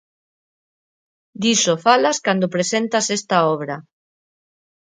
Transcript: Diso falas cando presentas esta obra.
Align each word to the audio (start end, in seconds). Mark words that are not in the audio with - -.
Diso 1.41 1.73
falas 1.85 2.17
cando 2.25 2.51
presentas 2.55 3.05
esta 3.17 3.37
obra. 3.53 3.75